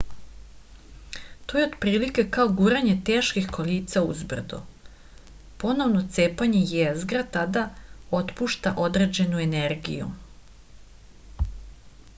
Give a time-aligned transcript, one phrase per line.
[1.51, 4.61] to je otprilike kao guranje teških kolica uz brdo
[5.65, 7.67] ponovno cepanje jezgra tada
[8.25, 10.09] otpušta određenu energiju